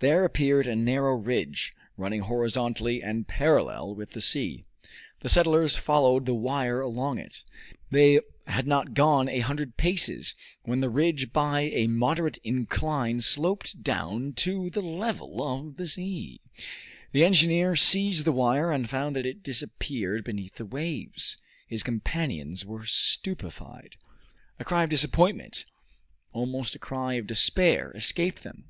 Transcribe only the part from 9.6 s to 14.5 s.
paces when the ridge by a moderate incline sloped down